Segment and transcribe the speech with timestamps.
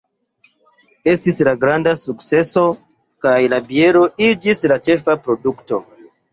[1.11, 2.65] Estis granda sukceso
[3.27, 5.85] kaj la biero iĝis la ĉefa produkto.